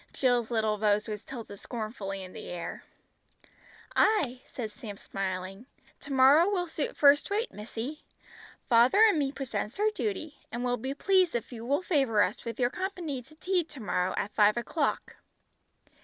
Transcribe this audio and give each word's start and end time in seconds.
Jill's 0.13 0.49
little 0.49 0.79
nose 0.79 1.07
was 1.07 1.21
tilted 1.21 1.59
scornfully 1.59 2.23
in 2.23 2.33
the 2.33 2.47
air. 2.49 2.83
"Aye," 3.95 4.41
said 4.51 4.71
Sam 4.71 4.97
smiling; 4.97 5.67
"to 5.99 6.11
morrow 6.11 6.49
will 6.49 6.65
suit 6.65 6.97
first 6.97 7.29
rate, 7.29 7.53
missy. 7.53 8.03
Father 8.67 9.03
and 9.05 9.19
me 9.19 9.31
presents 9.31 9.79
our 9.79 9.91
duty, 9.91 10.39
and 10.51 10.63
will 10.63 10.77
be 10.77 10.95
pleased 10.95 11.35
if 11.35 11.51
you 11.53 11.67
will 11.67 11.83
favour 11.83 12.23
us 12.23 12.45
with 12.45 12.59
your 12.59 12.71
company 12.71 13.21
to 13.21 13.35
tea 13.35 13.63
to 13.65 13.79
morrow 13.79 14.15
at 14.17 14.31
five 14.31 14.57
o'clock." 14.57 15.17